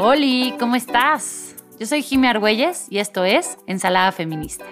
[0.00, 1.56] Hola, ¿cómo estás?
[1.80, 4.64] Yo soy Jimmy Argüelles y esto es Ensalada Feminista,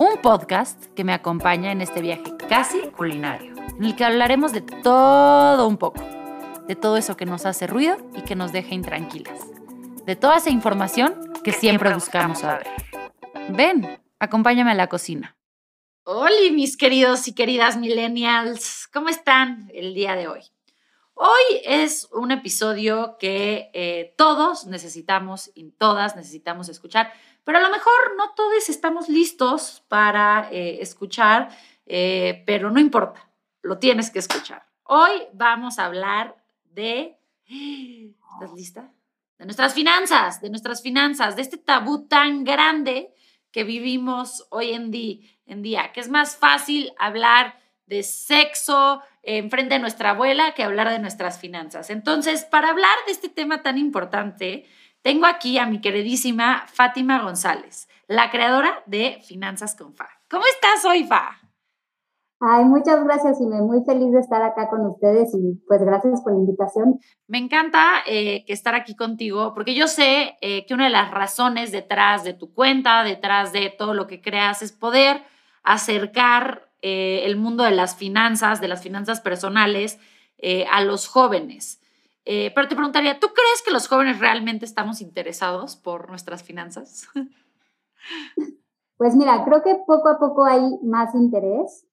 [0.00, 4.62] un podcast que me acompaña en este viaje casi culinario, en el que hablaremos de
[4.62, 6.02] todo un poco,
[6.66, 9.38] de todo eso que nos hace ruido y que nos deja intranquilas,
[10.04, 12.66] de toda esa información que siempre buscamos saber.
[13.50, 15.36] Ven, acompáñame a la cocina.
[16.02, 20.40] Hola, mis queridos y queridas millennials, ¿cómo están el día de hoy?
[21.18, 27.10] Hoy es un episodio que eh, todos necesitamos y todas necesitamos escuchar,
[27.42, 31.48] pero a lo mejor no todos estamos listos para eh, escuchar,
[31.86, 33.30] eh, pero no importa,
[33.62, 34.66] lo tienes que escuchar.
[34.82, 37.18] Hoy vamos a hablar de...
[37.48, 38.92] ¿Estás lista?
[39.38, 43.14] De nuestras finanzas, de nuestras finanzas, de este tabú tan grande
[43.50, 44.92] que vivimos hoy en
[45.46, 50.90] en día que es más fácil hablar de sexo enfrente de nuestra abuela que hablar
[50.90, 51.90] de nuestras finanzas.
[51.90, 54.64] Entonces, para hablar de este tema tan importante,
[55.02, 60.08] tengo aquí a mi queridísima Fátima González, la creadora de Finanzas con Fa.
[60.28, 61.38] ¿Cómo estás hoy, Fa?
[62.38, 66.20] Ay, muchas gracias y me muy feliz de estar acá con ustedes y pues gracias
[66.20, 66.98] por la invitación.
[67.28, 71.10] Me encanta eh, que estar aquí contigo porque yo sé eh, que una de las
[71.10, 75.22] razones detrás de tu cuenta, detrás de todo lo que creas, es poder
[75.62, 79.98] acercar eh, el mundo de las finanzas, de las finanzas personales,
[80.38, 81.80] eh, a los jóvenes.
[82.24, 87.06] Eh, pero te preguntaría, ¿tú crees que los jóvenes realmente estamos interesados por nuestras finanzas?
[88.98, 91.86] Pues mira, creo que poco a poco hay más interés.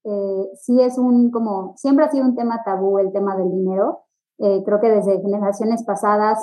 [0.61, 4.05] sí es un, como, siempre ha sido un tema tabú el tema del dinero.
[4.37, 6.39] creo que desde generaciones pasadas,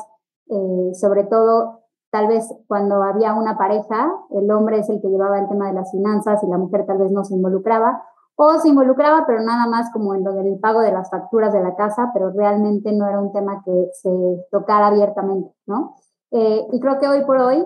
[0.92, 1.80] sobre todo
[2.10, 5.72] tal vez cuando había una pareja, el hombre es el que llevaba el tema de
[5.72, 8.02] las finanzas y la mujer tal vez no se involucraba
[8.42, 11.60] o se involucraba, pero nada más como en lo del pago de las facturas de
[11.60, 14.10] la casa, pero realmente no era un tema que se
[14.50, 15.96] tocara abiertamente, ¿no?
[16.30, 17.62] Eh, y creo que hoy por hoy,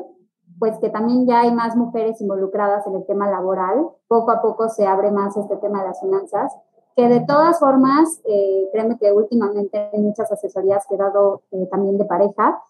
[0.59, 4.69] pues que también ya hay más mujeres involucradas en el tema laboral, poco a poco
[4.69, 6.53] se abre más este tema de las finanzas,
[6.97, 11.69] que de todas formas, eh, créeme que últimamente en muchas asesorías que he dado eh,
[11.71, 12.61] también de pareja,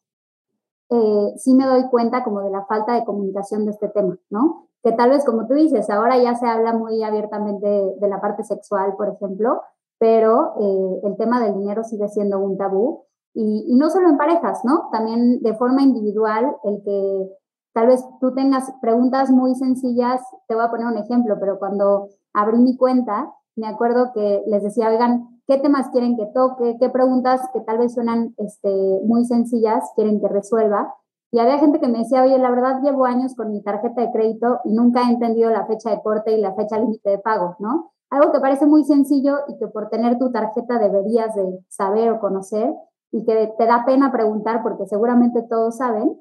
[0.90, 4.68] eh, sí me doy cuenta como de la falta de comunicación de este tema, ¿no?
[4.84, 8.44] Que tal vez, como tú dices, ahora ya se habla muy abiertamente de, la parte
[8.44, 9.62] sexual, por ejemplo,
[9.98, 13.04] pero eh, el tema del dinero sigue siendo un tabú.
[13.32, 14.90] Y, no solo en parejas, ¿no?
[14.92, 17.30] También de forma individual, el que
[17.72, 22.10] tal vez tú tengas preguntas muy sencillas, te voy a poner un ejemplo, pero cuando
[22.34, 26.76] abrí mi cuenta, me acuerdo que les decía, oigan, ¿qué temas quieren que toque?
[26.78, 30.94] ¿Qué preguntas que tal vez suenan este, muy sencillas quieren que resuelva?
[31.34, 34.12] Y había gente que me decía, oye, la verdad llevo años con mi tarjeta de
[34.12, 37.56] crédito y nunca he entendido la fecha de corte y la fecha límite de pago,
[37.58, 37.90] ¿no?
[38.08, 42.20] Algo que parece muy sencillo y que por tener tu tarjeta deberías de saber o
[42.20, 42.72] conocer
[43.10, 46.16] y que te da pena preguntar porque seguramente todos saben.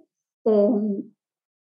[0.46, 1.04] Em,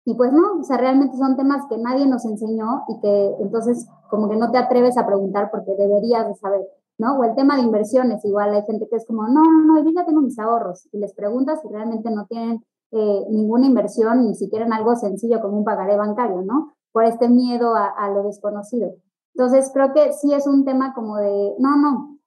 [0.04, 3.88] y pues no, o sea, realmente son temas que nadie nos enseñó y que entonces
[4.10, 7.18] como que no te atreves a preguntar porque deberías de saber, ¿no?
[7.18, 9.92] O el tema de inversiones, igual hay gente que es como, no, no, no, yo
[9.96, 12.62] ya tengo mis ahorros y les preguntas y realmente no tienen
[12.92, 16.74] eh, ninguna inversión, ni siquiera en algo sencillo como un pagaré bancario, ¿no?
[16.94, 18.92] Por este miedo a, lo desconocido.
[19.36, 22.18] Entonces, creo que sí es un tema como de, no, no,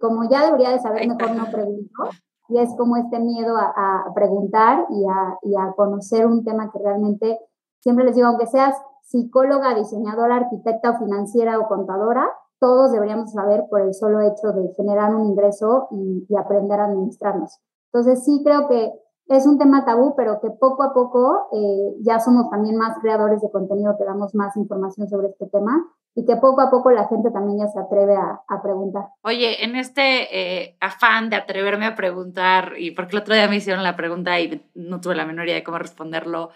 [0.00, 2.04] como ya debería de saber, mejor no pregunto.
[2.48, 6.78] Y es como este miedo a, preguntar y a, y a conocer un tema que
[6.78, 7.38] realmente,
[7.80, 13.64] siempre les digo, aunque seas psicóloga, diseñadora, arquitecta o financiera o contadora, todos deberíamos saber
[13.68, 17.58] por el solo hecho de generar un ingreso y, y aprender a administrarnos.
[17.92, 18.92] Entonces sí creo que
[19.28, 23.40] es un tema tabú, pero que poco a poco eh, ya somos también más creadores
[23.40, 25.82] de contenido que damos más información sobre este tema
[26.14, 29.06] y que poco a poco la gente también ya se atreve a, preguntar.
[29.22, 33.56] Oye, en este eh, afán de atreverme a preguntar, y porque el otro día me
[33.56, 36.50] hicieron la pregunta y no tuve la menor idea de cómo responderlo,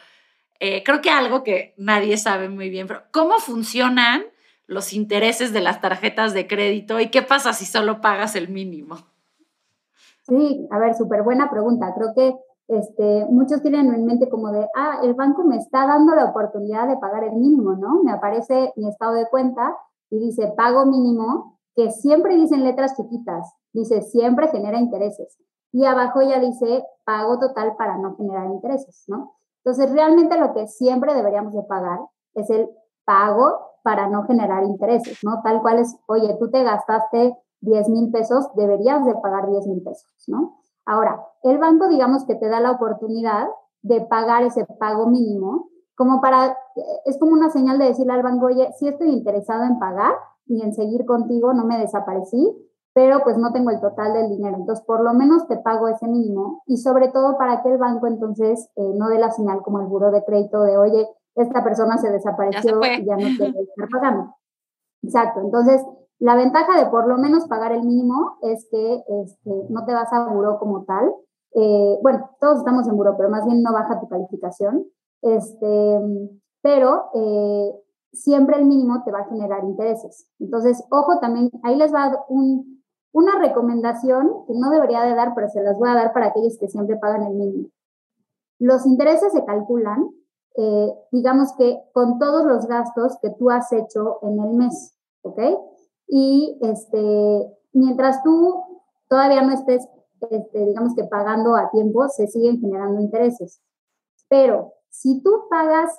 [0.61, 4.23] eh, creo que algo que nadie sabe muy bien, pero ¿cómo funcionan
[4.67, 8.99] los intereses de las tarjetas de crédito y qué pasa si solo pagas el mínimo?
[10.29, 11.95] Sí, a ver, súper buena pregunta.
[11.97, 12.37] Creo que
[12.69, 16.87] este, muchos tienen en mente como de, ah, el banco me está dando la oportunidad
[16.87, 18.03] de pagar el mínimo, ¿no?
[18.03, 19.75] Me aparece mi estado de cuenta
[20.11, 25.39] y dice pago mínimo, que siempre dicen letras chiquitas, dice siempre genera intereses.
[25.73, 29.35] Y abajo ya dice pago total para no generar intereses, ¿no?
[29.65, 31.99] Entonces, realmente lo que siempre deberíamos de pagar
[32.35, 32.69] es el
[33.05, 35.41] pago para no generar intereses, ¿no?
[35.43, 39.83] Tal cual es, oye, tú te gastaste 10 mil pesos, deberías de pagar 10 mil
[39.83, 40.59] pesos, ¿no?
[40.89, 43.47] Ahora, el banco, digamos que te da la oportunidad
[43.83, 46.57] de pagar ese pago mínimo, como para,
[47.05, 50.15] es como una señal de decirle al banco, oye, sí estoy interesado en pagar
[50.47, 52.57] y en seguir contigo, no me desaparecí,
[52.95, 54.57] pero pues no tengo el total del dinero.
[54.57, 58.07] Entonces, por lo menos te pago ese mínimo y sobre todo para que el banco
[58.07, 61.99] entonces eh, no dé la señal como el buro de crédito de, oye, esta persona
[61.99, 64.35] se desapareció y ya no quiere estar pagando.
[65.03, 65.41] Exacto.
[65.41, 65.83] Entonces,
[66.19, 70.13] la ventaja de por lo menos pagar el mínimo es que este, no te vas
[70.13, 71.13] a buró como tal.
[71.55, 74.85] Eh, bueno, todos estamos en buró, pero más bien no baja tu calificación.
[75.23, 76.01] Este,
[76.63, 77.73] pero eh,
[78.13, 80.29] siempre el mínimo te va a generar intereses.
[80.39, 85.49] Entonces, ojo también, ahí les va un, una recomendación que no debería de dar, pero
[85.49, 87.69] se las voy a dar para aquellos que siempre pagan el mínimo.
[88.59, 90.09] Los intereses se calculan,
[90.61, 95.41] eh, digamos que con todos los gastos que tú has hecho en el mes, ¿ok?
[96.09, 98.65] Y este, mientras tú
[99.09, 99.87] todavía no estés,
[100.31, 103.63] este, digamos que pagando a tiempo, se siguen generando intereses.
[104.29, 105.97] Pero si tú pagas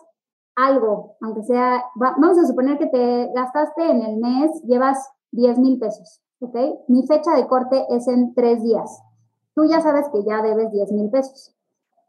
[0.58, 5.80] algo, aunque sea, vamos a suponer que te gastaste en el mes, llevas 10 mil
[5.80, 6.58] pesos, ¿ok?
[6.90, 9.02] Mi fecha de corte es en tres días.
[9.56, 11.56] Tú ya sabes que ya debes 10 mil pesos.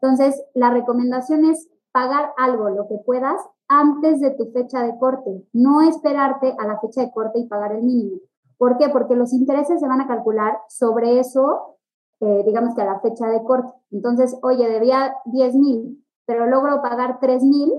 [0.01, 5.45] Entonces, la recomendación es pagar algo, lo que puedas, antes de tu fecha de corte,
[5.53, 8.17] no esperarte a la fecha de corte y pagar el mínimo.
[8.57, 8.89] ¿Por qué?
[8.89, 11.77] Porque los intereses se van a calcular sobre eso,
[12.19, 13.71] eh, digamos que a la fecha de corte.
[13.91, 17.71] Entonces, oye, debía 10 mil, pero logro pagar 3 mil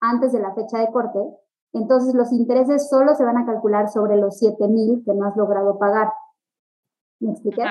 [0.00, 1.18] antes de la fecha de corte,
[1.72, 5.36] entonces los intereses solo se van a calcular sobre los 7 mil que no has
[5.36, 6.12] logrado pagar.
[7.20, 7.62] ¿Me expliqué?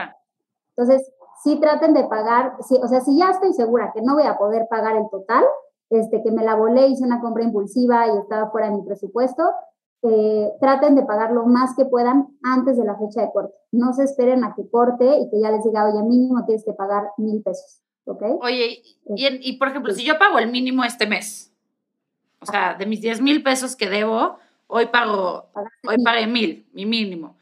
[0.76, 1.12] Entonces,
[1.44, 4.38] sí traten de pagar, sí, o sea, si ya estoy segura que no voy a
[4.38, 5.44] poder pagar el total,
[5.90, 9.44] este, que me la volé, hice una compra impulsiva y estaba fuera de mi presupuesto,
[10.04, 13.54] eh, traten de pagar lo más que puedan antes de la fecha de corte.
[13.72, 16.74] No se esperen a que corte y que ya les diga, oye, mínimo tienes que
[16.74, 17.82] pagar mil pesos.
[18.06, 18.24] ¿Ok?
[18.42, 18.84] Oye,
[19.16, 21.52] y, y por ejemplo, si yo pago el mínimo este mes,
[22.40, 24.38] o sea, de mis 10 mil pesos que debo,
[24.68, 25.50] hoy pago,
[25.88, 27.36] hoy pagué mil, mi mínimo.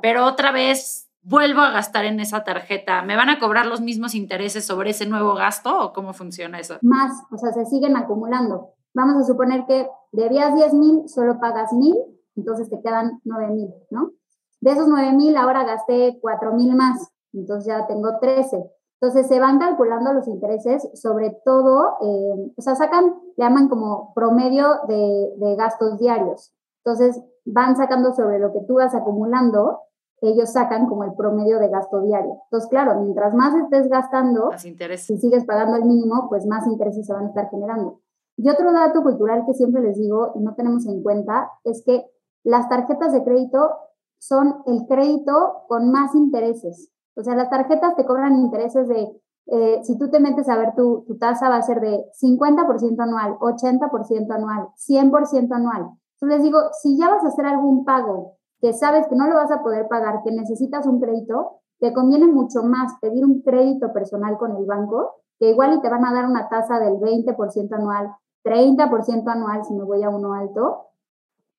[0.00, 3.02] Pero otra vez vuelvo a gastar en esa tarjeta.
[3.02, 6.76] ¿Me van a cobrar los mismos intereses sobre ese nuevo gasto o cómo funciona eso?
[6.82, 8.74] Más, o sea, se siguen acumulando.
[8.94, 11.94] Vamos a suponer que debías 10 mil, solo pagas mil,
[12.36, 14.12] entonces te quedan 9 mil, ¿no?
[14.60, 18.70] De esos 9 mil, ahora gasté 4 mil más, entonces ya tengo 13.
[19.00, 24.14] Entonces se van calculando los intereses, sobre todo, eh, o sea, sacan, le llaman como
[24.14, 26.54] promedio de, gastos diarios.
[26.84, 29.80] Entonces van sacando sobre lo que tú vas acumulando,
[30.20, 32.38] ellos sacan como el promedio de gasto diario.
[32.44, 37.12] Entonces, claro, mientras más estés gastando, si sigues pagando el mínimo, pues más intereses se
[37.12, 38.00] van a estar generando.
[38.36, 42.04] Y otro dato cultural que siempre les digo y no tenemos en cuenta es que
[42.44, 43.76] las tarjetas de crédito
[44.18, 46.90] son el crédito con más intereses.
[47.16, 49.08] O sea, las tarjetas te cobran intereses de,
[49.46, 53.02] eh, si tú te metes a ver tu, tu tasa va a ser de 50%
[53.02, 55.90] anual, 80% anual, 100% anual.
[56.14, 59.34] Entonces les digo, si ya vas a hacer algún pago que sabes que no lo
[59.34, 63.92] vas a poder pagar, que necesitas un crédito, te conviene mucho más pedir un crédito
[63.92, 67.72] personal con el banco, que igual y te van a dar una tasa del 20%
[67.74, 68.14] anual,
[68.44, 70.86] 30% anual si me voy a uno alto,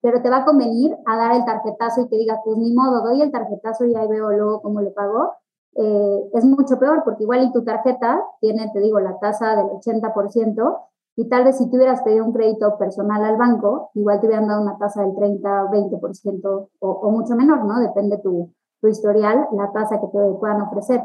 [0.01, 3.01] pero te va a convenir a dar el tarjetazo y que digas, pues ni modo,
[3.01, 5.33] doy el tarjetazo y ahí veo luego cómo le pago,
[5.75, 9.67] eh, es mucho peor porque igual y tu tarjeta tiene, te digo, la tasa del
[9.67, 10.79] 80%
[11.19, 14.47] y tal vez si tú hubieras pedido un crédito personal al banco, igual te hubieran
[14.47, 17.79] dado una tasa del 30 o 20% o, mucho menor, ¿no?
[17.79, 21.01] Depende tu, tu historial, la tasa que te puedan ofrecer.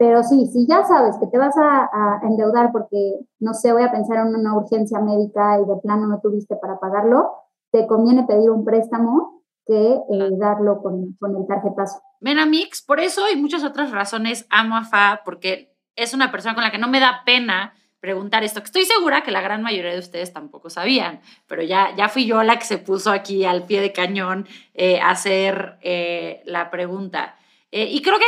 [0.00, 3.84] Pero sí, si ya sabes que te vas a, a, endeudar porque, no sé, voy
[3.84, 7.30] a pensar en una urgencia médica y de plano no tuviste para pagarlo,
[7.70, 12.00] te conviene pedir un préstamo que eh, darlo con, con, el tarjetazo.
[12.20, 16.64] Menamix, por eso y muchas otras razones amo a Fa, porque es una persona con
[16.64, 19.92] la que no me da pena preguntar esto, que estoy segura que la gran mayoría
[19.92, 23.64] de ustedes tampoco sabían, pero ya, ya fui yo la que se puso aquí al
[23.64, 27.36] pie de cañón eh, a hacer eh, la pregunta.
[27.70, 28.26] y creo que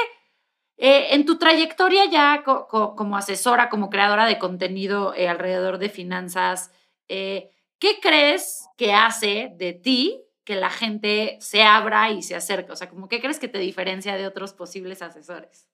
[0.76, 6.70] en tu trayectoria ya como asesora, como creadora de contenido alrededor de finanzas,
[7.08, 12.70] ¿qué crees que hace de ti que la gente se abra y se acerque?
[12.70, 15.68] O sea, ¿cómo qué crees que te diferencia de otros posibles asesores?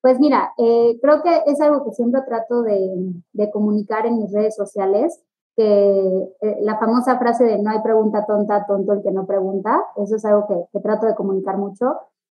[0.00, 4.54] Pues mira, eh, creo que es algo que siempre trato de, comunicar en mis redes
[4.54, 5.20] sociales,
[5.56, 9.82] que eh, la famosa frase de no hay pregunta tonta, tonto el que no pregunta,
[9.96, 11.94] eso es algo que, trato de comunicar mucho.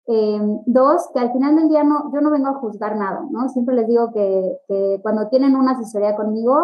[0.08, 3.48] Eh, dos, que al final del día no, yo no vengo a juzgar nada, ¿no?
[3.48, 6.54] Siempre les digo que, que cuando tienen una asesoría conmigo,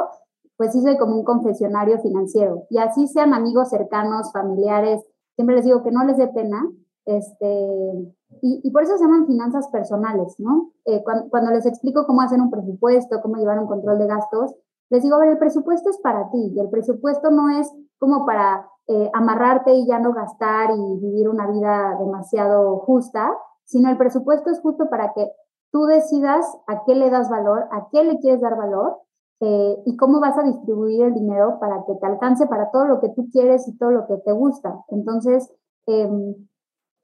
[0.57, 2.67] pues sí soy como un confesionario financiero.
[2.71, 5.03] Y así sean amigos cercanos, familiares,
[5.35, 6.63] siempre les digo que no les dé pena.
[7.05, 10.73] Este, y, por eso se llaman finanzas personales, ¿no?
[10.85, 14.55] Eh, cuando, les explico cómo hacer un presupuesto, cómo llevar un control de gastos,
[14.91, 18.27] les digo, a ver, el presupuesto es para ti y el presupuesto no es como
[18.27, 23.33] para eh, amarrarte y ya no gastar y vivir una vida demasiado justa,
[23.65, 25.31] sino el presupuesto es justo para que
[25.71, 28.99] tú decidas a qué le das valor, a qué le quieres dar valor
[29.41, 33.01] eh, y cómo vas a distribuir el dinero para que te alcance para todo lo
[33.01, 34.85] que tú quieres y todo lo que te gusta.
[34.89, 35.51] Entonces,
[35.87, 36.35] em,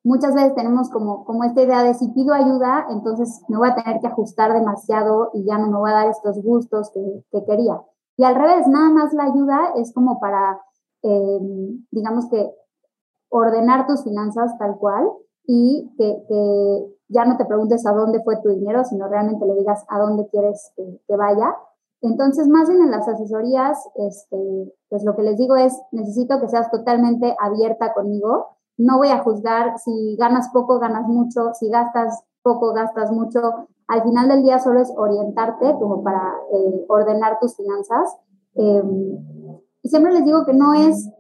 [0.05, 3.75] muchas veces tenemos como, como esta idea de si pido ayuda, entonces me voy a
[3.75, 7.45] tener que ajustar demasiado y ya no me voy a dar estos gustos que, que
[7.45, 7.81] quería.
[8.17, 10.61] Y al revés, nada más la ayuda es como para,
[11.03, 12.51] em, digamos que,
[13.31, 15.07] ordenar tus finanzas tal cual
[15.47, 19.55] y que, que, ya no te preguntes a dónde fue tu dinero, sino realmente le
[19.55, 21.57] digas a dónde quieres que, que vaya.
[22.03, 26.49] Entonces, más bien en las asesorías, este, pues lo que les digo es, necesito que
[26.49, 28.58] seas totalmente abierta conmigo.
[28.79, 33.41] No voy a juzgar si ganas poco, ganas mucho, si gastas poco, gastas mucho.
[33.89, 38.17] Al final del día solo es orientarte como para eh, ordenar tus finanzas.
[38.55, 39.19] Em,
[39.83, 41.11] y siempre les digo que no es,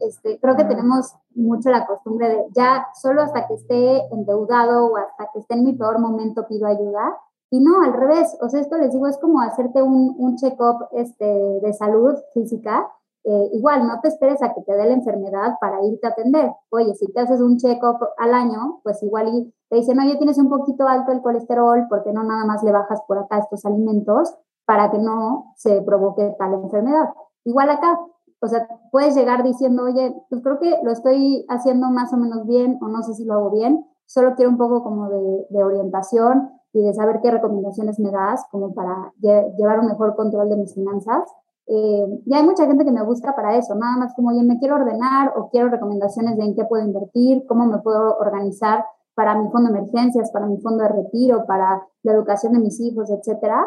[0.00, 4.96] este, creo que tenemos mucho la costumbre de ya solo hasta que esté endeudado o
[4.96, 7.16] hasta que esté en mi peor momento pido ayuda.
[7.50, 10.88] Y no, al revés, o sea, esto les digo, es como hacerte un, un check-up
[10.92, 12.90] este, de salud física.
[13.24, 16.52] Eh, igual, no te esperes a que te dé la enfermedad para irte a atender.
[16.70, 20.38] Oye, si te haces un check-up al año, pues igual y te dicen, oye, tienes
[20.38, 24.34] un poquito alto el colesterol, porque no nada más le bajas por acá estos alimentos
[24.66, 27.08] para que no se provoque tal enfermedad?
[27.44, 27.98] Igual acá,
[28.40, 32.46] o sea, puedes llegar diciendo, oye, pues creo que lo estoy haciendo más o menos
[32.46, 35.64] bien o no sé si lo hago bien, solo quiero un poco como de, de
[35.64, 40.56] orientación y de saber qué recomendaciones me das como para llevar un mejor control de
[40.56, 41.22] mis finanzas.
[41.66, 44.58] Eh, y hay mucha gente que me busca para eso, nada más como, oye, me
[44.58, 49.34] quiero ordenar o quiero recomendaciones de en qué puedo invertir, cómo me puedo organizar para
[49.38, 53.10] mi fondo de emergencias, para mi fondo de retiro, para la educación de mis hijos,
[53.10, 53.66] etcétera.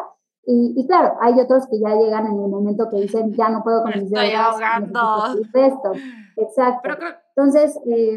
[0.50, 3.82] Y, claro, hay otros que ya llegan en el momento que dicen, ya no puedo
[3.82, 5.00] con mis Estoy ahogando.
[5.52, 5.92] Esto.
[6.36, 6.88] Exacto.
[7.36, 8.16] Entonces, eh,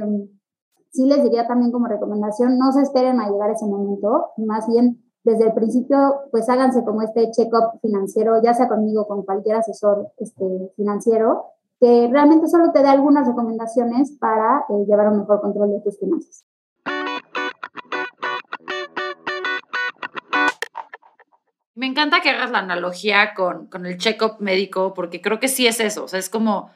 [0.91, 5.03] sí les diría también como recomendación, no se esperen a llegar ese momento, más bien
[5.23, 10.07] desde el principio, pues háganse como este check-up financiero, ya sea conmigo, con cualquier asesor
[10.17, 11.45] este, financiero,
[11.79, 15.99] que realmente solo te dé algunas recomendaciones para eh, llevar un mejor control de tus
[15.99, 16.45] finanzas.
[21.73, 25.67] Me encanta que hagas la analogía con, con el check-up médico, porque creo que sí
[25.67, 26.69] es eso, o sea, es como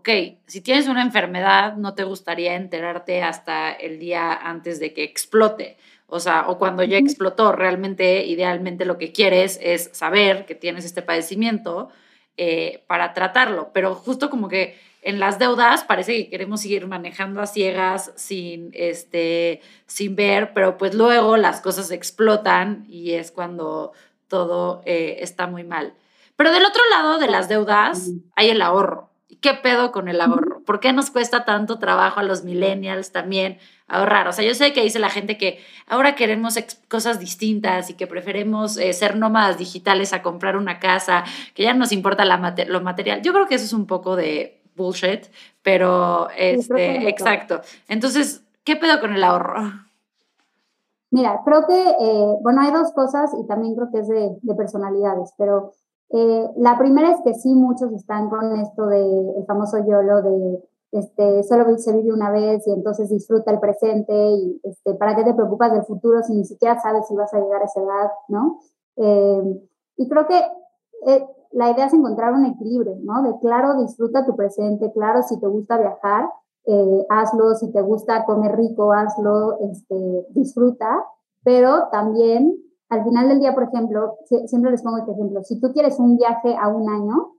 [0.00, 0.08] ok,
[0.46, 5.76] si tienes una enfermedad, no te gustaría enterarte hasta el día antes de que explote.
[6.10, 10.84] O sea, o cuando ya explotó, realmente, idealmente lo que quieres es saber que tienes
[10.84, 11.88] este padecimiento
[12.36, 13.70] eh, para tratarlo.
[13.72, 18.70] Pero justo como que en las deudas parece que queremos seguir manejando a ciegas sin,
[18.74, 23.92] este, sin ver, pero pues luego las cosas explotan y es cuando
[24.28, 25.94] todo eh, está muy mal.
[26.36, 29.10] Pero del otro lado de las deudas hay el ahorro.
[29.40, 30.62] ¿qué pedo con el ahorro?
[30.64, 33.58] ¿Por qué nos cuesta tanto trabajo a los millennials también
[33.90, 34.28] ahorrar?
[34.28, 38.06] O sea, yo sé que dice la gente que ahora queremos cosas distintas y que
[38.06, 42.80] preferimos eh, ser nómadas digitales a comprar una casa, que ya nos importa la lo
[42.80, 43.22] material.
[43.22, 45.26] Yo creo que eso es un poco de bullshit,
[45.62, 47.60] pero este, exacto.
[47.88, 49.60] Entonces, ¿qué pedo con el ahorro?
[51.10, 54.54] Mira, creo que, eh, bueno, hay dos cosas y también creo que es de, de
[54.54, 55.72] personalidades, pero
[56.10, 60.62] eh, la primera es que sí, muchos están con esto del el famoso YOLO de
[60.92, 65.24] este, solo se vive una vez y entonces disfruta el presente y este, para qué
[65.24, 68.10] te preocupas del futuro si ni siquiera sabes si vas a llegar a esa edad,
[68.28, 68.58] ¿no?
[68.96, 70.38] Eh, y creo que
[71.06, 73.22] eh, la idea es encontrar un equilibrio, ¿no?
[73.22, 76.30] De claro, disfruta tu presente, claro, si te gusta viajar,
[77.08, 81.04] hazlo, si te gusta comer rico, hazlo, este, disfruta,
[81.42, 82.54] pero también
[82.90, 86.16] al final del día, por ejemplo, siempre les pongo este ejemplo, si tú quieres un
[86.16, 87.34] viaje a un año,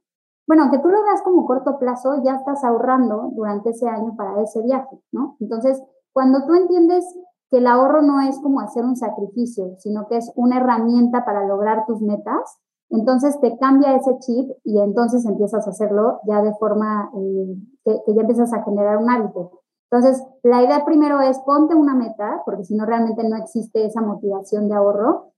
[0.48, 4.42] bueno, aunque tú lo veas como corto plazo, ya estás ahorrando durante ese año para
[4.42, 5.38] ese viaje, ¿no?
[5.40, 5.82] Entonces,
[6.14, 7.06] cuando tú entiendes
[7.50, 11.46] que el ahorro no es como hacer un sacrificio, sino que es una herramienta para
[11.46, 16.54] lograr tus metas, entonces te cambia ese chip y entonces empiezas a hacerlo ya de
[16.56, 17.56] forma eh,
[17.86, 19.62] que, que ya empiezas a generar un hábito.
[19.90, 24.02] Entonces, la idea primero es ponte una meta, porque si no realmente no existe esa
[24.02, 25.32] motivación de ahorro,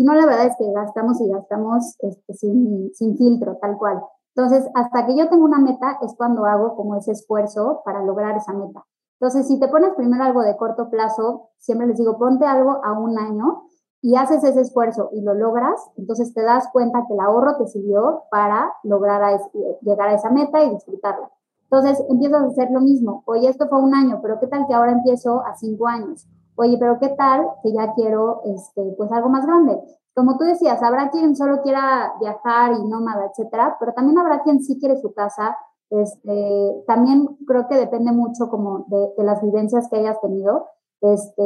[0.00, 4.02] si no, la verdad es que gastamos y gastamos este, sin, sin filtro, tal cual.
[4.40, 8.38] Entonces, hasta que yo tengo una meta es cuando hago como ese esfuerzo para lograr
[8.38, 8.86] esa meta.
[9.20, 12.98] Entonces, si te pones primero algo de corto plazo, siempre les digo, ponte algo a
[12.98, 13.64] un año
[14.00, 17.66] y haces ese esfuerzo y lo logras, entonces te das cuenta que el ahorro te
[17.66, 19.38] sirvió para lograr a
[19.82, 21.30] llegar a esa meta y disfrutarla.
[21.64, 23.22] Entonces, empiezas a hacer lo mismo.
[23.26, 26.26] Oye, esto fue un año, pero ¿qué tal que ahora empiezo a cinco años?
[26.56, 29.78] Oye, pero ¿qué tal que ya quiero este, pues algo más grande?
[30.14, 34.60] Como tú decías, habrá quien solo quiera viajar y nómada, etcétera, pero también habrá quien
[34.60, 35.56] sí quiere su casa,
[35.90, 40.66] Este, también creo que depende mucho como de, de, las vivencias que hayas tenido.
[41.00, 41.42] Este,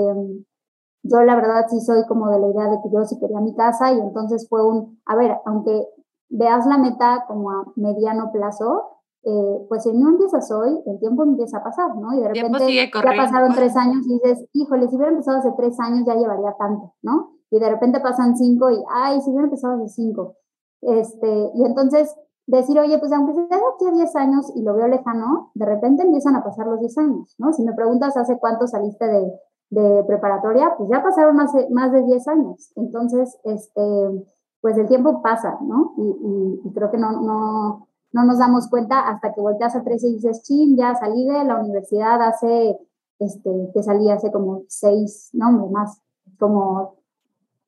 [1.03, 3.55] yo la verdad sí soy como de la idea de que yo sí quería mi
[3.55, 5.87] casa y entonces fue un, a ver, aunque
[6.29, 11.23] veas la meta como a mediano plazo, eh, pues si no empiezas hoy, el tiempo
[11.23, 12.13] empieza a pasar, ¿no?
[12.15, 15.79] Y de repente ya pasaron tres años y dices, híjole, si hubiera empezado hace tres
[15.81, 17.34] años ya llevaría tanto, ¿no?
[17.51, 20.37] Y de repente pasan cinco y, ay, si hubiera empezado hace cinco.
[20.81, 22.15] Este, y entonces
[22.47, 25.65] decir, oye, pues aunque sea de aquí a diez años y lo veo lejano, de
[25.65, 27.53] repente empiezan a pasar los diez años, ¿no?
[27.53, 29.33] Si me preguntas hace cuánto saliste de,
[29.71, 32.73] de preparatoria, pues ya pasaron más más de 10 años.
[32.77, 34.27] Entonces, este,
[34.61, 35.95] pues el tiempo pasa, ¿no?
[35.97, 40.09] Y, y creo que no, no, no nos damos cuenta hasta que volteas a 13
[40.09, 42.79] y dices, chin, ya salí de la universidad hace,
[43.19, 46.01] este, que salí hace como seis, no, más,
[46.39, 46.95] como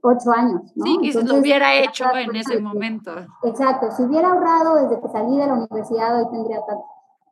[0.06, 0.62] ocho años.
[0.74, 0.84] ¿no?
[0.84, 3.12] Sí, y si lo hubiera hecho en ese momento.
[3.42, 6.84] Exacto, si hubiera ahorrado desde que salí de la universidad, hoy tendría tanto.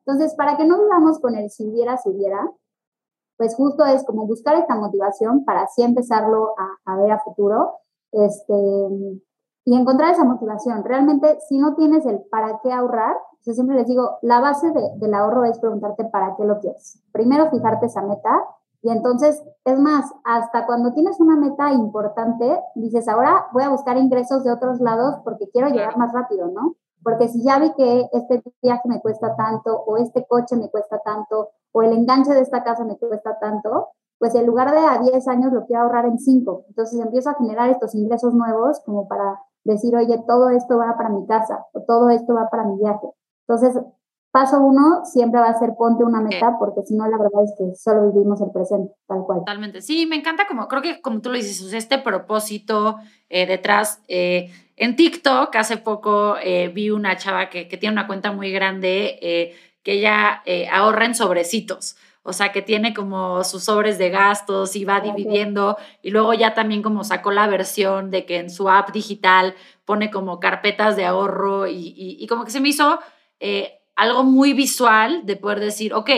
[0.07, 2.50] Entonces, para que no vivamos con el si hubiera, si hubiera,
[3.37, 7.78] pues justo es como buscar esta motivación para así empezarlo a, a ver a futuro.
[8.12, 8.54] Este,
[9.64, 10.85] y encontrar esa motivación.
[10.85, 13.16] Realmente, si no tienes el para qué ahorrar,
[13.47, 17.02] yo siempre les digo, la base de, del ahorro es preguntarte para qué lo quieres.
[17.12, 18.31] Primero, fijarte esa meta
[18.85, 23.97] y entonces, es más, hasta cuando tienes una meta importante, dices, ahora voy a buscar
[23.97, 26.76] ingresos de otros lados porque quiero llegar más rápido, ¿no?
[27.03, 30.99] Porque si ya vi que este viaje me cuesta tanto, o este coche me cuesta
[30.99, 33.88] tanto, o el enganche de esta casa me cuesta tanto,
[34.19, 36.67] pues en lugar de a 10 años lo quiero ahorrar en 5.
[36.69, 41.09] Entonces empiezo a generar estos ingresos nuevos como para decir, oye, todo esto va para
[41.09, 43.09] mi casa o todo esto va para mi viaje.
[43.49, 43.83] Entonces,
[44.35, 47.55] paso uno siempre va a ser ponte una meta, porque si no, la verdad es
[47.57, 49.38] que solo vivimos el presente, tal cual.
[49.38, 49.81] Totalmente.
[49.81, 52.97] Sí, me encanta como, creo que como tú lo dices, este propósito
[53.29, 54.03] eh, detrás.
[54.09, 58.50] Eh, en TikTok, hace poco eh, vi una chava que, que, tiene una cuenta muy
[58.50, 64.76] grande que ella ahorra en sobrecitos o sea, que tiene como sus sobres de gastos
[64.76, 68.71] y va dividiendo y luego ya también como sacó la versión de que en su
[68.71, 72.99] app digital pone como carpetas de ahorro y, como que se me hizo
[73.40, 76.11] eh, algo muy visual de poder decir, ok,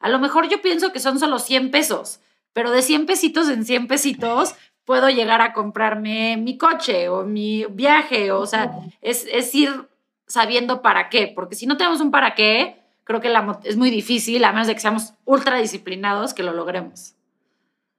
[0.00, 2.20] a lo mejor yo pienso que son solo 100 pesos,
[2.52, 7.64] pero de 100 pesitos en 100 pesitos puedo llegar a comprarme mi coche o mi
[7.66, 9.88] viaje, o sea, es, es ir
[10.26, 13.90] sabiendo para qué, porque si no tenemos un para qué, creo que la, es muy
[13.90, 17.14] difícil, a menos de que seamos ultra disciplinados, que lo logremos.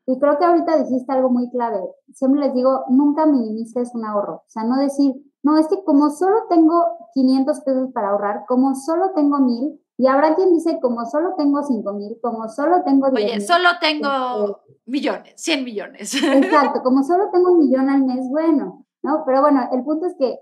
[0.06, 1.80] Y creo que ahorita dijiste algo muy clave.
[2.14, 4.36] Siempre les digo, nunca minimices un ahorro.
[4.36, 5.14] O sea, no decir,
[5.44, 10.08] no, es que como solo tengo 500 pesos para ahorrar, como solo tengo 1000, y
[10.08, 14.82] habrá quien dice, como solo tengo 5000, como solo tengo 10 Oye, solo tengo este,
[14.86, 16.16] millones, 100 millones.
[16.24, 19.24] Exacto, como solo tengo un millón al mes, bueno, ¿no?
[19.26, 20.40] Pero bueno, el punto es que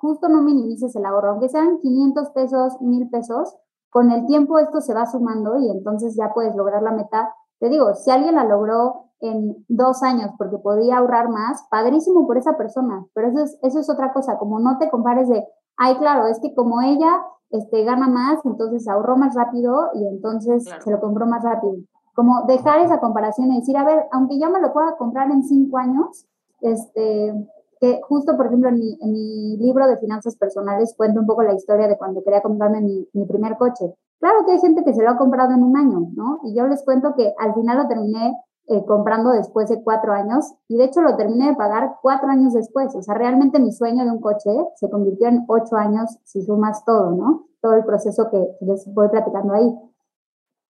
[0.00, 3.56] justo no minimices el ahorro, aunque sean 500 pesos, 1000 pesos,
[3.90, 7.34] con el tiempo esto se va sumando y entonces ya puedes lograr la meta.
[7.58, 12.38] Te digo, si alguien la logró en dos años porque podía ahorrar más, padrísimo por
[12.38, 15.44] esa persona, pero eso es, eso es otra cosa, como no te compares de,
[15.76, 20.64] ay, claro, es que como ella este, gana más, entonces ahorró más rápido y entonces
[20.64, 21.76] se lo compró más rápido.
[22.14, 25.44] Como dejar esa comparación y decir, a ver, aunque yo me lo pueda comprar en
[25.44, 26.26] cinco años,
[26.60, 27.32] este,
[27.80, 31.42] que justo, por ejemplo, en mi, en mi, libro de finanzas personales cuento un poco
[31.42, 33.94] la historia de cuando quería comprarme mi, mi, primer coche.
[34.18, 36.40] Claro que hay gente que se lo ha comprado en un año, ¿no?
[36.42, 38.34] Y yo les cuento que al final lo terminé
[38.68, 42.52] eh, comprando después de cuatro años y de hecho lo terminé de pagar cuatro años
[42.52, 42.94] después.
[42.94, 46.84] O sea, realmente mi sueño de un coche se convirtió en ocho años si sumas
[46.84, 47.46] todo, ¿no?
[47.60, 49.74] Todo el proceso que les voy platicando ahí.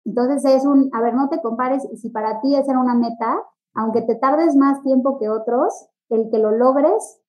[0.05, 3.43] Entonces es un, a ver, no te compares si para ti esa era una meta,
[3.75, 7.21] aunque te tardes más tiempo que otros, el que lo logres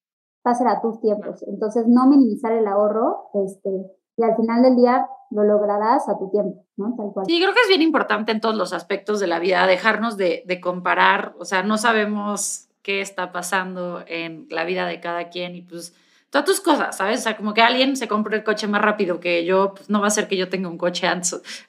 [0.45, 1.43] va ser a tus tiempos.
[1.47, 6.29] Entonces, no minimizar el ahorro, este, y al final del día lo lograrás a tu
[6.29, 6.95] tiempo, ¿no?
[7.25, 10.59] Sí, creo que es bien importante en todos los aspectos de la vida, dejarnos de,
[10.61, 15.61] comparar, o sea, no sabemos qué está pasando en la vida de cada quien y
[15.61, 15.95] pues
[16.31, 17.21] todas tus cosas, ¿sabes?
[17.21, 20.01] O sea, como que alguien se compre el coche más rápido que yo, pues no
[20.01, 21.07] va a ser que yo tenga un coche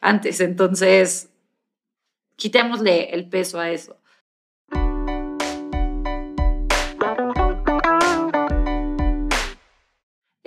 [0.01, 1.31] antes, entonces
[2.35, 3.97] quitémosle el peso a eso.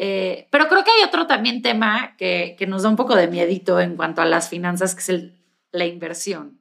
[0.05, 3.29] Eh, pero creo que hay otro también tema que, que, nos da un poco de
[3.29, 5.33] miedito en cuanto a las finanzas, que es el,
[5.71, 6.59] la inversión.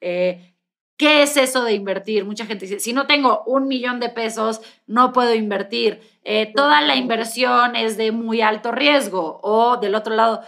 [0.00, 0.54] Eh,
[0.96, 2.24] ¿Qué es eso de invertir?
[2.24, 6.00] Mucha gente dice, si no tengo un millón de pesos, no puedo invertir.
[6.24, 9.38] Eh, toda la inversión es de muy alto riesgo.
[9.42, 10.40] O del otro lado,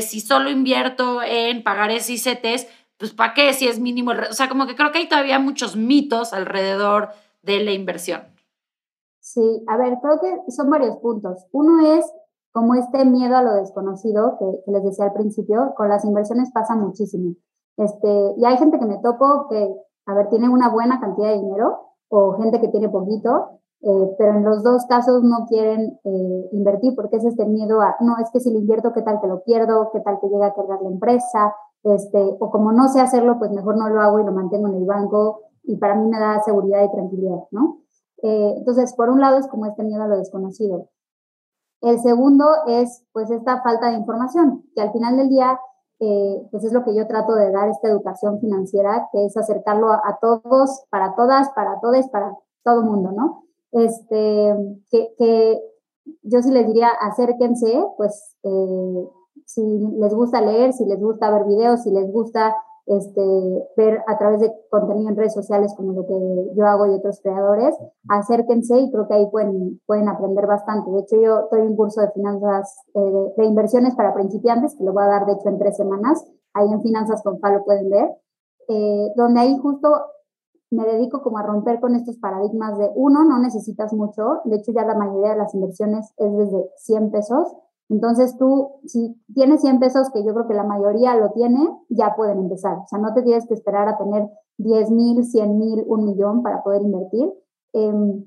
[0.00, 4.12] si solo invierto en pagarés y CETES, pues ¿para qué si es mínimo?
[4.30, 7.10] O sea, como que creo que hay todavía muchos mitos alrededor
[7.42, 8.37] de la inversión.
[9.38, 11.46] Sí, a ver, creo que son varios puntos.
[11.52, 12.04] Uno es
[12.50, 16.74] como este miedo a lo desconocido que, les decía al principio, con las inversiones pasa
[16.74, 17.36] muchísimo.
[17.76, 21.38] Este, y hay gente que me topo que, a ver, tiene una buena cantidad de
[21.38, 26.48] dinero o gente que tiene poquito, eh, pero en los dos casos no quieren eh,
[26.50, 29.28] invertir porque es este miedo a, no, es que si lo invierto, ¿qué tal que
[29.28, 29.90] lo pierdo?
[29.92, 31.54] ¿Qué tal que llega a quebrar la empresa?
[31.84, 34.74] Este, o como no sé hacerlo, pues mejor no lo hago y lo mantengo en
[34.74, 37.82] el banco y para mí me da seguridad y tranquilidad, ¿no?
[38.22, 40.88] Eh, entonces, por un lado es como este miedo a lo desconocido.
[41.80, 45.58] El segundo es pues esta falta de información, que al final del día
[46.00, 49.90] eh, pues es lo que yo trato de dar, esta educación financiera, que es acercarlo
[49.90, 53.44] a, todos, para todas, para todos, para todo mundo, ¿no?
[53.72, 54.54] Este,
[54.90, 55.60] que, que,
[56.22, 59.08] yo sí les diría, acérquense, pues eh,
[59.44, 59.62] si
[59.98, 62.56] les gusta leer, si les gusta ver videos, si les gusta
[62.88, 66.94] este, ver a través de contenido en redes sociales como lo que yo hago y
[66.94, 67.76] otros creadores,
[68.08, 70.90] acérquense y creo que ahí pueden, pueden aprender bastante.
[70.90, 74.92] De hecho, yo estoy un curso de finanzas, eh, de, inversiones para principiantes, que lo
[74.92, 76.24] voy a dar de hecho en tres semanas,
[76.54, 78.08] ahí en Finanzas con Fa pueden ver,
[78.68, 79.88] eh, donde ahí justo
[80.70, 84.72] me dedico como a romper con estos paradigmas de uno, no necesitas mucho, de hecho
[84.72, 87.56] ya la mayoría de las inversiones es desde 100 pesos,
[87.88, 92.14] entonces tú, si tienes 100 pesos, que yo creo que la mayoría lo tiene, ya
[92.16, 92.78] pueden empezar.
[92.78, 96.42] O sea, no te tienes que esperar a tener 10 mil, 100 mil, un millón
[96.42, 97.32] para poder invertir.
[97.72, 98.24] Em,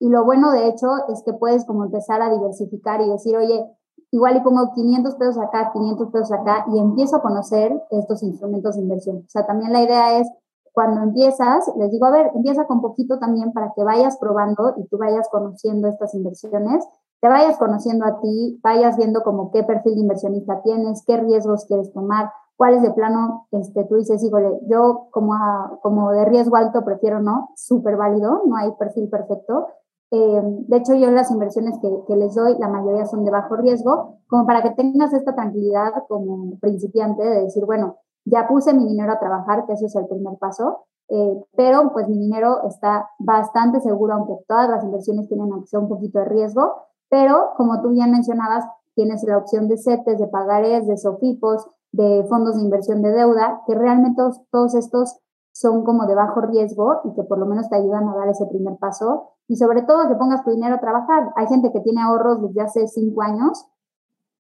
[0.00, 3.66] y lo bueno, de hecho, es que puedes como empezar a diversificar y decir, oye,
[4.10, 8.76] igual y pongo 500 pesos acá, 500 pesos acá, y empiezo a conocer estos instrumentos
[8.76, 9.18] de inversión.
[9.18, 10.28] O sea, también la idea es,
[10.72, 14.86] cuando empiezas, les digo, a ver, empieza con poquito también para que vayas probando y
[14.86, 16.84] tú vayas conociendo estas inversiones
[17.20, 21.64] te vayas conociendo a ti, vayas viendo como qué perfil de inversionista tienes, qué riesgos
[21.66, 25.34] quieres tomar, cuáles de plano este, tú dices, híjole, yo como,
[25.82, 29.68] como de riesgo alto prefiero no, súper válido, no hay perfil perfecto.
[30.10, 33.56] Eh, de hecho, yo las inversiones que, que, les doy, la mayoría son de bajo
[33.56, 38.86] riesgo, como para que tengas esta tranquilidad como principiante de decir, bueno, ya puse mi
[38.86, 43.08] dinero a trabajar, que ese es el primer paso, eh, pero pues mi dinero está
[43.18, 47.90] bastante seguro, aunque todas las inversiones tienen aunque un poquito de riesgo, pero como tú
[47.90, 53.02] bien mencionabas, tienes la opción de CETES, de pagares, de SOFIPOS, de fondos de inversión
[53.02, 55.18] de deuda, que realmente todos, estos
[55.52, 58.46] son como de bajo riesgo y que por lo menos te ayudan a dar ese
[58.46, 59.30] primer paso.
[59.48, 61.32] Y sobre todo que pongas tu dinero a trabajar.
[61.36, 63.66] Hay gente que tiene ahorros desde hace cinco años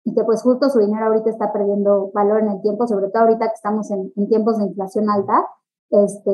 [0.04, 3.24] y que pues justo su dinero ahorita está perdiendo valor en el tiempo, sobre todo
[3.24, 5.46] ahorita que estamos en tiempos de inflación alta
[6.02, 6.30] este,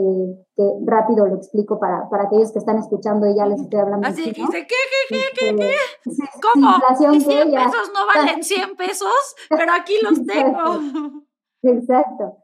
[0.57, 4.07] que rápido lo explico para, para aquellos que están escuchando y ya les estoy hablando.
[4.07, 4.77] Así que dice, ¿qué,
[5.09, 5.75] qué, qué, qué?
[6.05, 6.69] Este, ¿Cómo?
[6.97, 7.19] 100
[7.51, 11.23] pesos no valen 100 pesos, pero aquí los tengo.
[11.63, 12.39] Exacto.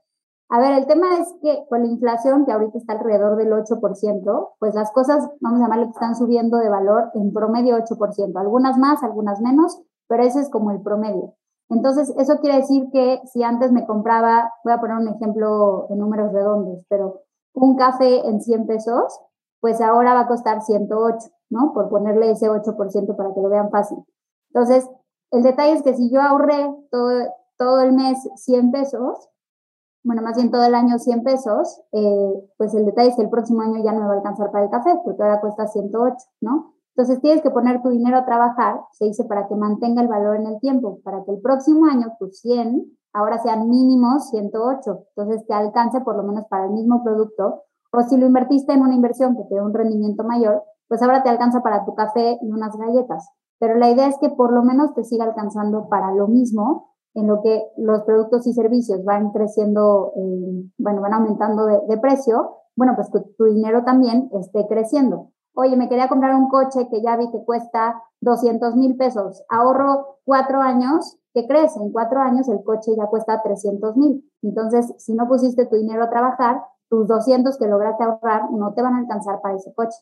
[0.49, 4.51] A ver, el tema es que con la inflación, que ahorita está alrededor del 8%,
[4.61, 8.79] pues las cosas, vamos a llamarle que están subiendo de valor en promedio 8%, algunas
[8.79, 11.35] más, algunas menos, pero ese es como el promedio.
[11.69, 15.97] Entonces, eso quiere decir que si antes me compraba, voy a poner un ejemplo de
[15.97, 17.23] números redondos, pero
[17.55, 19.21] un café en 100 pesos,
[19.61, 21.73] pues ahora va a costar 108, ¿no?
[21.73, 23.99] Por ponerle ese 8% para que lo vean fácil.
[24.53, 24.89] Entonces,
[25.33, 27.11] el detalle es que si yo ahorré todo,
[27.59, 29.29] todo el mes 100 pesos,
[30.05, 33.31] bueno, más bien todo el año 100 pesos, eh, pues el detalle es que el
[33.31, 36.15] próximo año ya no me va a alcanzar para el café, porque ahora cuesta 108,
[36.43, 36.76] ¿no?
[36.97, 40.37] Entonces tienes que poner tu dinero a trabajar, se dice, para que mantenga el valor
[40.37, 45.47] en el tiempo, para que el próximo año tus 100 ahora sean mínimo 108, entonces
[45.47, 47.65] te alcance por lo menos para el mismo producto.
[47.93, 51.23] O si lo invertiste en una inversión que te dé un rendimiento mayor, pues ahora
[51.23, 53.29] te alcanza para tu café y unas galletas.
[53.59, 57.27] Pero la idea es que por lo menos te siga alcanzando para lo mismo, en
[57.27, 62.57] lo que los productos y servicios van creciendo, eh, bueno, van aumentando de, de precio,
[62.75, 67.03] bueno, pues que tu dinero también esté creciendo oye, me quería comprar un coche que
[67.03, 71.77] ya vi que cuesta 200 mil pesos, ahorro cuatro años, ¿qué crees?
[71.77, 74.31] En cuatro años el coche ya cuesta 300 mil.
[74.43, 78.83] Entonces, si no pusiste tu dinero a trabajar, tus 200 que lograste ahorrar no te
[78.83, 79.99] van a alcanzar para ese coche.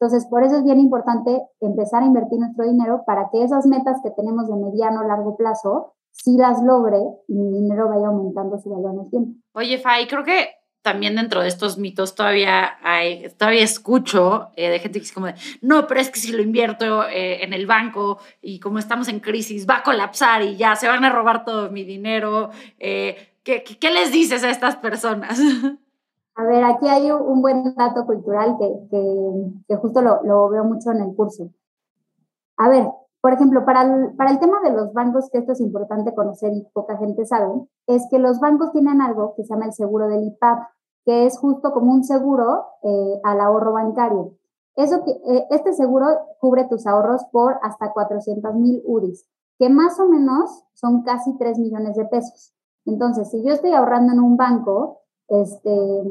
[0.00, 4.00] Entonces, por eso es bien importante empezar a invertir nuestro dinero para que esas metas
[4.02, 8.94] que tenemos de mediano largo plazo, sí las logre mi dinero vaya aumentando su valor
[8.94, 9.40] en el tiempo.
[9.54, 10.48] Oye, Fay, creo que
[10.82, 15.26] también dentro de estos mitos todavía hay, todavía escucho eh, de gente que dice como
[15.26, 19.08] de, no, pero es que si lo invierto eh, en el banco y como estamos
[19.08, 22.50] en crisis, va a colapsar y ya se van a robar todo mi dinero.
[22.78, 25.38] Eh, ¿qué, ¿qué, les dices a estas personas?
[26.34, 29.04] A ver, aquí hay un buen dato cultural que, que,
[29.68, 31.50] que justo lo, lo, veo mucho en el curso.
[32.56, 32.86] A ver,
[33.22, 36.52] por ejemplo, para el, para el tema de los bancos, que esto es importante conocer
[36.52, 37.52] y poca gente sabe,
[37.86, 40.58] es que los bancos tienen algo que se llama el seguro del IPAP,
[41.04, 44.32] que es justo como un seguro eh, al ahorro bancario.
[44.74, 46.06] Eso que, eh, este seguro
[46.40, 49.24] cubre tus ahorros por hasta 400 mil UDIs.
[49.56, 52.52] que más o menos son casi 3 millones de pesos.
[52.86, 56.02] Entonces, si yo estoy ahorrando en un banco, este,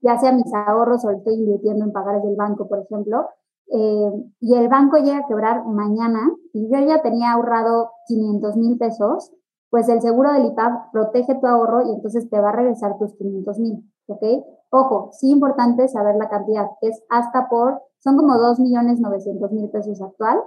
[0.00, 3.26] ya sea mis ahorros o estoy invirtiendo en pagar del banco, por ejemplo,
[3.68, 8.78] eh, y el banco llega a quebrar mañana y yo ya tenía ahorrado 500 mil
[8.78, 9.32] pesos,
[9.70, 13.14] pues el seguro del IPAP protege tu ahorro y entonces te va a regresar tus
[13.14, 14.22] 500 mil, ¿ok?
[14.70, 19.70] Ojo, sí importante saber la cantidad, es hasta por, son como 2 millones 900 mil
[19.70, 20.38] pesos actual,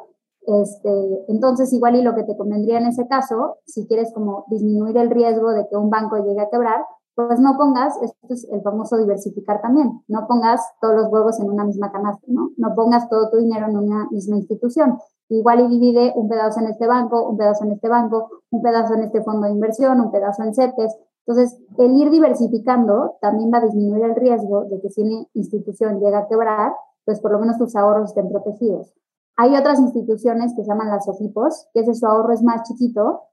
[0.48, 4.96] este, entonces igual y lo que te convendría en ese caso, si quieres como disminuir
[4.98, 8.62] el riesgo de que un banco llegue a quebrar, pues no pongas, esto es el
[8.62, 12.52] famoso diversificar también, no pongas todos los huevos en una misma canasta, ¿no?
[12.58, 15.00] No pongas todo tu dinero en una misma institución.
[15.30, 18.94] Igual y divide un pedazo en este banco, un pedazo en este banco, un pedazo
[18.96, 20.96] en este fondo de inversión, un pedazo en CETES.
[21.26, 26.00] Entonces, el ir diversificando también va a disminuir el riesgo de que si una institución
[26.00, 26.74] llega a quebrar,
[27.06, 28.94] pues por lo menos tus ahorros estén protegidos.
[29.38, 33.24] Hay otras instituciones que se llaman las SOFIPOS, que ese su ahorro es más chiquito,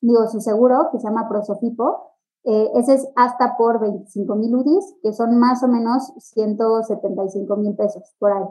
[0.00, 2.15] digo, su seguro, que se llama ProSOFIPO,
[2.48, 7.74] eh, ese es hasta por 25 mil UDIs, que son más o menos 175 mil
[7.74, 8.44] pesos por ahí.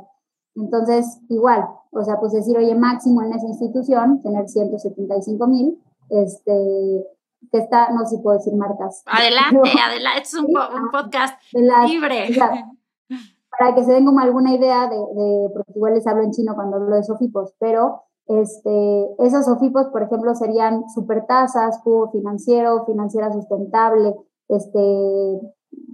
[0.56, 7.06] Entonces, igual, o sea, pues decir, oye, máximo en esa institución, tener 175 mil, este,
[7.50, 9.02] que está, no sé si puedo decir marcas.
[9.06, 10.48] Adelante, adelante, es un,
[10.92, 12.28] podcast libre.
[13.58, 16.54] para que se den como alguna idea de, de, porque igual les hablo en chino
[16.56, 23.32] cuando hablo de Sofipos, pero este, esos OFIPOS, por ejemplo, serían supertasas, cubo financiero, financiera
[23.32, 24.16] sustentable,
[24.48, 25.40] este,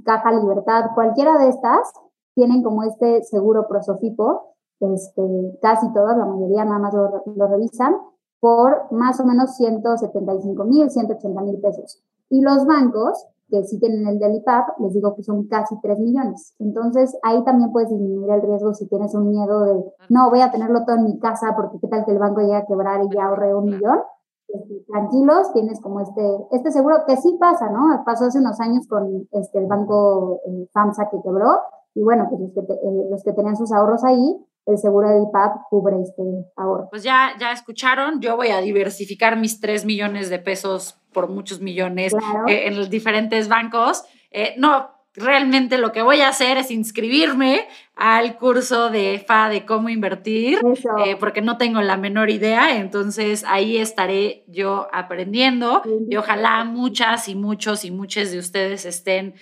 [0.06, 1.94] caja libertad, cualquiera de estas
[2.34, 7.96] tienen como este seguro prosofipo, este, casi todas, la mayoría nada más lo, lo revisan,
[8.39, 12.02] por más o menos 175 mil, 180 mil pesos.
[12.30, 16.00] Y los bancos que sí tienen el del IPAP, les digo que son casi 3
[16.00, 16.56] millones.
[16.60, 20.50] Entonces, ahí también puedes disminuir el riesgo si tienes un miedo de, no, voy a
[20.50, 23.14] tenerlo todo en mi casa porque qué tal que el banco llegue a quebrar y
[23.14, 24.00] ya ahorré un millón.
[24.48, 28.04] Este, tranquilos, tienes como este, este seguro que sí pasa, ¿no?
[28.06, 31.60] Pasó hace unos años con este, el banco eh, FAMSA que quebró
[31.94, 35.24] y bueno, pues los que, eh, los que tenían sus ahorros ahí, el seguro de
[35.24, 36.24] IPAP cubre este
[36.56, 36.88] ahorro.
[36.90, 41.62] Pues ya, ya escucharon, yo voy a diversificar mis 3 millones de pesos por muchos
[41.62, 42.13] millones
[42.47, 44.04] eh, en los diferentes bancos.
[44.32, 49.65] Eh, no, realmente lo que voy a hacer es inscribirme al curso de FA de
[49.65, 50.60] cómo invertir,
[51.06, 57.28] eh, porque no tengo la menor idea, entonces ahí estaré yo aprendiendo y ojalá muchas
[57.28, 59.36] y muchos y muchas de ustedes estén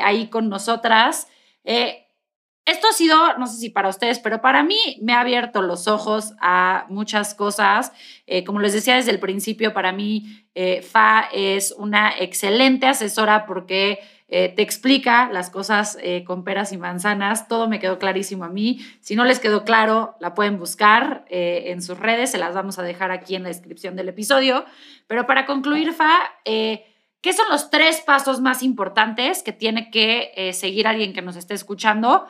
[0.00, 1.28] ahí con nosotras.
[2.66, 5.86] Esto ha sido, no sé si para ustedes, pero para mí me ha abierto los
[5.86, 7.92] ojos a muchas cosas.
[8.26, 13.46] Eh, como les decía desde el principio, para mí eh, FA es una excelente asesora
[13.46, 17.46] porque eh, te explica las cosas con peras y manzanas.
[17.46, 18.84] Todo me quedó clarísimo a mí.
[19.00, 22.32] Si no les quedó claro, la pueden buscar en sus redes.
[22.32, 24.64] Se las vamos a dejar aquí en la descripción del episodio.
[25.06, 30.88] Pero para concluir, FA, ¿qué son los tres pasos más importantes que tiene que seguir
[30.88, 32.26] alguien que nos esté escuchando?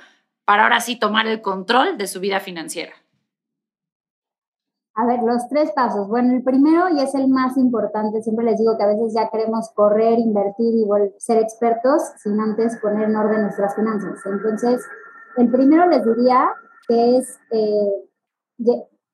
[0.46, 2.92] Para ahora sí tomar el control de su vida financiera?
[4.94, 6.08] A ver, los tres pasos.
[6.08, 9.28] Bueno, el primero y es el más importante, siempre les digo que a veces ya
[9.28, 10.86] queremos correr, invertir y
[11.18, 14.18] ser expertos sin antes poner en orden nuestras finanzas.
[14.24, 14.82] Entonces,
[15.36, 16.48] el primero les diría
[16.88, 18.08] que es eh,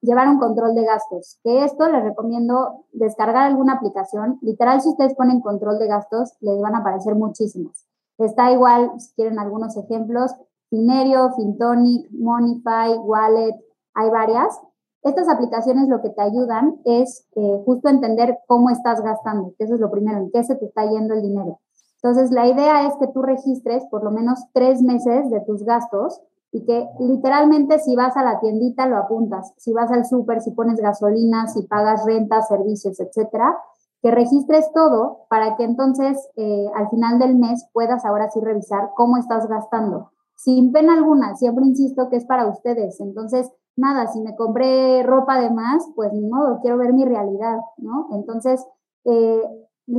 [0.03, 4.39] llevar un control de gastos, que esto les recomiendo descargar alguna aplicación.
[4.41, 7.87] Literal, si ustedes ponen control de gastos, les van a aparecer muchísimos.
[8.19, 10.33] Está igual, si quieren algunos ejemplos,
[10.73, 13.55] Finerio, Fintonic, Monify, Wallet,
[13.93, 14.59] hay varias.
[15.03, 19.75] Estas aplicaciones lo que te ayudan es eh, justo entender cómo estás gastando, que eso
[19.75, 21.61] es lo primero, en qué se te está yendo el dinero.
[22.03, 26.23] Entonces, la idea es que tú registres por lo menos tres meses de tus gastos
[26.53, 30.53] y que literalmente si vas a la tiendita lo apuntas, si vas al súper, si
[30.53, 33.59] pones gasolina, si pagas renta, servicios, etcétera,
[34.01, 38.93] que registres todo para que entonces eh, al final del mes puedas ahora sí revisar
[38.97, 40.12] cómo estás gastando
[40.43, 43.01] sin pena alguna, siempre insisto que es para ustedes.
[43.01, 47.59] Entonces, nada, si me compré ropa de más, pues ni modo, quiero ver mi realidad,
[47.77, 48.09] ¿no?
[48.11, 48.67] Entonces,
[49.05, 49.41] eh,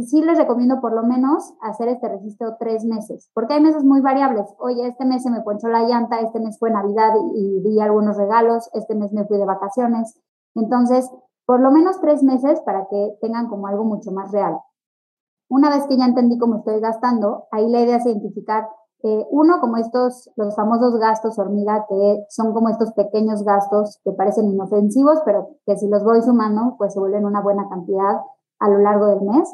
[0.06, 4.01] sí les recomiendo por lo menos hacer este registro tres meses, porque hay meses muy
[4.01, 4.53] variables.
[4.60, 8.17] Oye, este mes se me ponchó la llanta, este mes fue Navidad y, di algunos
[8.17, 10.19] regalos, este mes me fui de vacaciones.
[10.56, 11.10] Entonces,
[11.45, 14.60] por lo menos tres meses para que tengan como algo mucho más real.
[15.49, 18.67] Una vez que ya entendí cómo estoy gastando, ahí la idea es identificar
[19.31, 24.49] uno, como estos, los famosos gastos hormiga, que son como estos pequeños gastos que parecen
[24.49, 28.21] inofensivos, pero que si los voy sumando, pues se vuelven una buena cantidad
[28.59, 29.53] a lo largo del mes.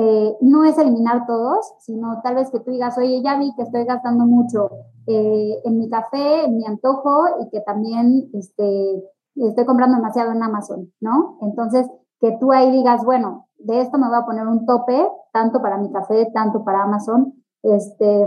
[0.00, 3.62] Eh, no es eliminar todos, sino tal vez que tú digas, oye, ya vi que
[3.62, 4.70] estoy gastando mucho
[5.06, 10.42] eh, en mi café, en mi antojo y que también este, estoy comprando demasiado en
[10.42, 11.38] Amazon, ¿no?
[11.42, 11.88] Entonces,
[12.20, 15.78] que tú ahí digas, bueno, de esto me voy a poner un tope, tanto para
[15.78, 18.26] mi café, tanto para Amazon, este,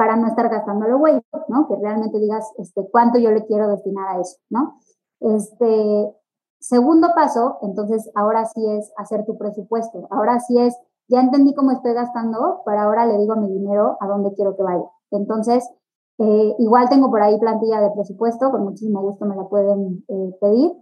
[0.00, 1.68] para no estar gastándolo güey, ¿no?
[1.68, 4.78] Que realmente digas este, cuánto yo le quiero destinar a eso, ¿no?
[5.20, 6.16] Este,
[6.58, 10.08] segundo paso, entonces ahora sí es hacer tu presupuesto.
[10.10, 10.74] Ahora sí es,
[11.08, 14.62] ya entendí cómo estoy gastando, pero ahora le digo mi dinero a dónde quiero que
[14.62, 14.86] vaya.
[15.10, 15.68] Entonces,
[16.16, 20.34] eh, igual tengo por ahí plantilla de presupuesto, con muchísimo gusto me la pueden eh,
[20.40, 20.72] pedir.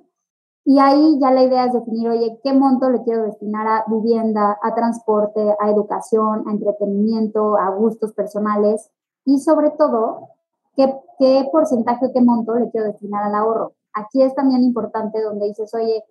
[0.64, 4.56] Y ahí ya la idea es definir, oye, ¿qué monto le quiero destinar a vivienda,
[4.62, 8.88] a transporte, a educación, a entretenimiento, a gustos personales?
[9.28, 10.30] Y sobre todo,
[10.74, 13.74] ¿qué, qué porcentaje, qué monto le quiero destinar al ahorro?
[13.92, 16.02] Aquí es también importante donde dices, oye,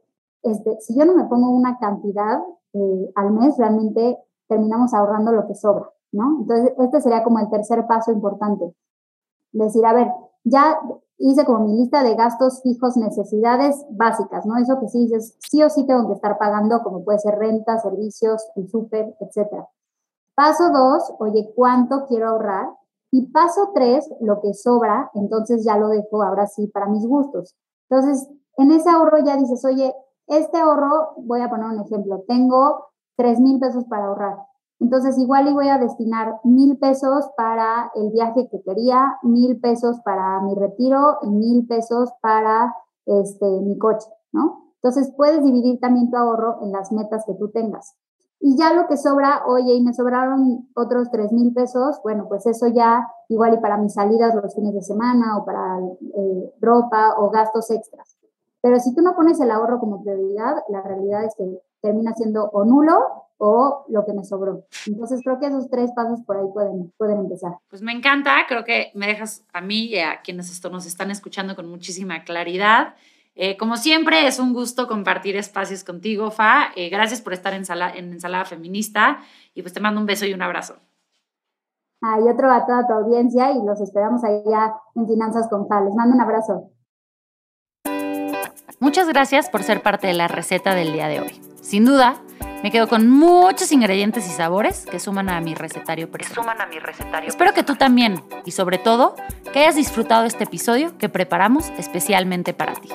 [0.43, 2.39] este, si yo no me pongo una cantidad
[2.73, 6.41] eh, al mes, realmente terminamos ahorrando lo que sobra, ¿no?
[6.41, 8.71] Entonces, este sería como el tercer paso importante.
[9.51, 10.11] Decir, a ver,
[10.43, 10.79] ya
[11.17, 14.59] hice como mi lista de gastos fijos, necesidades básicas, ¿no?
[14.59, 17.79] Eso que sí dices, sí o sí tengo que estar pagando, como puede ser renta,
[17.79, 19.67] servicios, el súper, etcétera.
[20.35, 22.77] Paso dos, oye, ¿cuánto quiero ahorrar?
[23.11, 27.55] Y paso tres, lo que sobra, entonces ya lo dejo ahora sí para mis gustos.
[27.89, 29.93] Entonces, en ese ahorro ya dices, oye,
[30.27, 34.37] este ahorro, voy a poner un ejemplo, tengo tres mil pesos para ahorrar.
[34.79, 39.99] Entonces, igual y voy a destinar mil pesos para el viaje que quería, mil pesos
[40.03, 44.73] para mi retiro y mil pesos para este, mi coche, ¿no?
[44.75, 47.95] Entonces, puedes dividir también tu ahorro en las metas que tú tengas.
[48.39, 52.45] Y ya lo que sobra, oye, y me sobraron otros tres mil pesos, bueno, pues
[52.45, 57.15] eso ya igual y para mis salidas los fines de semana o para eh, ropa
[57.17, 58.17] o gastos extras.
[58.61, 62.49] Pero si tú no pones el ahorro como prioridad, la realidad es que termina siendo
[62.51, 64.65] o nulo o lo que me sobró.
[64.87, 67.53] Entonces creo que esos tres pasos por ahí pueden, pueden empezar.
[67.69, 71.11] Pues me encanta, creo que me dejas a mí y a quienes esto nos están
[71.11, 72.95] escuchando con muchísima claridad.
[73.39, 76.69] Eh, como siempre, es un gusto compartir espacios contigo, Fa.
[76.75, 79.19] Eh, gracias por estar en, sala, en Ensalada Feminista
[79.53, 80.77] y pues te mando un beso y un abrazo.
[82.01, 85.81] Ah, y otro a toda tu audiencia y los esperamos allá en Finanzas con Fa.
[85.81, 86.71] Les mando un abrazo.
[88.79, 91.46] Muchas gracias por ser parte de la receta del día de hoy.
[91.67, 92.15] Sin duda,
[92.63, 96.35] me quedo con muchos ingredientes y sabores que suman a mi recetario personal.
[96.45, 97.27] Suman a mi recetario.
[97.27, 99.17] Espero que tú también y sobre todo
[99.51, 102.87] que hayas disfrutado este episodio que preparamos especialmente para ti.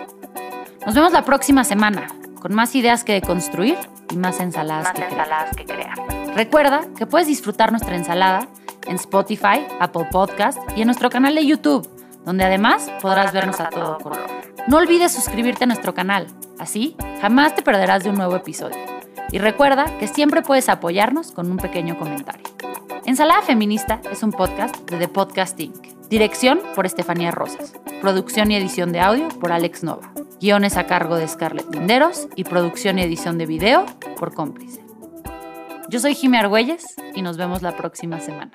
[0.87, 2.07] Nos vemos la próxima semana
[2.41, 3.77] con más ideas que deconstruir
[4.11, 6.07] y más ensaladas, Más que, ensaladas que crear.
[6.07, 6.35] crear.
[6.35, 8.49] Recuerda que puedes disfrutar nuestra ensalada
[8.87, 11.87] en Spotify, Apple Podcast y en nuestro canal de YouTube,
[12.25, 14.27] donde además podrás vernos a todo color.
[14.69, 16.27] No olvides suscribirte a nuestro canal,
[16.59, 18.79] así jamás te perderás de un nuevo episodio.
[19.31, 22.45] Y recuerda que siempre puedes apoyarnos con un pequeño comentario.
[23.05, 25.75] Ensalada Feminista es un podcast de The Podcast Inc.
[26.09, 27.73] Dirección por Estefanía Rosas.
[28.01, 30.13] Producción y edición de audio por Alex Nova.
[30.41, 33.87] Guiones a cargo de Scarlett Linderos y producción y edición de video
[34.19, 34.85] por Cómplice.
[35.89, 38.53] Yo soy Jimmy Argüelles y nos vemos la próxima semana.